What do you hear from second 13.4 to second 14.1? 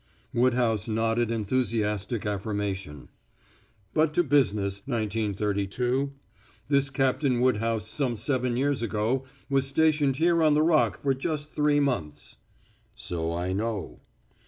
know."